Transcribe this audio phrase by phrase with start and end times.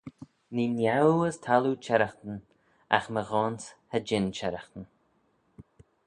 [0.53, 2.37] Nee niau as thalloo çherraghtyn,
[2.95, 4.85] agh my ghoan's cha jean çherraghtyn.